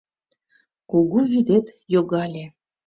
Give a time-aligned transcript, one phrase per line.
[0.89, 2.45] Кугу вӱдет йогале